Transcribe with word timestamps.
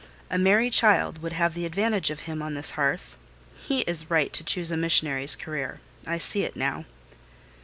A 0.31 0.37
merry 0.39 0.71
child 0.71 1.21
would 1.21 1.33
have 1.33 1.53
the 1.53 1.63
advantage 1.63 2.09
of 2.09 2.21
him 2.21 2.41
on 2.41 2.55
this 2.55 2.71
hearth. 2.71 3.17
He 3.59 3.81
is 3.81 4.09
right 4.09 4.33
to 4.33 4.43
choose 4.43 4.71
a 4.71 4.75
missionary's 4.75 5.35
career—I 5.35 6.17
see 6.17 6.41
it 6.41 6.55
now." 6.55 6.85